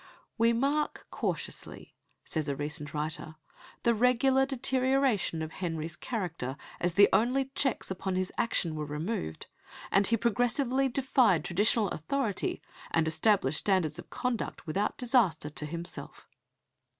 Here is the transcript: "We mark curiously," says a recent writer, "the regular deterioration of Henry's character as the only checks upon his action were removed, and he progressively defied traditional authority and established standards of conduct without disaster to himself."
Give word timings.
"We 0.35 0.51
mark 0.51 1.05
curiously," 1.15 1.93
says 2.25 2.49
a 2.49 2.55
recent 2.55 2.91
writer, 2.91 3.35
"the 3.83 3.93
regular 3.93 4.47
deterioration 4.47 5.43
of 5.43 5.51
Henry's 5.51 5.95
character 5.95 6.57
as 6.79 6.95
the 6.95 7.07
only 7.13 7.51
checks 7.53 7.91
upon 7.91 8.15
his 8.15 8.31
action 8.35 8.73
were 8.73 8.87
removed, 8.87 9.45
and 9.91 10.07
he 10.07 10.17
progressively 10.17 10.89
defied 10.89 11.45
traditional 11.45 11.89
authority 11.89 12.63
and 12.89 13.07
established 13.07 13.59
standards 13.59 13.99
of 13.99 14.09
conduct 14.09 14.65
without 14.65 14.97
disaster 14.97 15.51
to 15.51 15.67
himself." 15.67 16.27